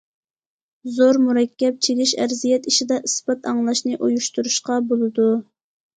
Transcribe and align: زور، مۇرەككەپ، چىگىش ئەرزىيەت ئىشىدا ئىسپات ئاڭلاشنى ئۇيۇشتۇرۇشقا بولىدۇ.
زور، 0.95 1.19
مۇرەككەپ، 1.25 1.77
چىگىش 1.87 2.13
ئەرزىيەت 2.23 2.67
ئىشىدا 2.71 2.99
ئىسپات 3.09 3.45
ئاڭلاشنى 3.53 4.01
ئۇيۇشتۇرۇشقا 4.07 4.79
بولىدۇ. 4.95 5.29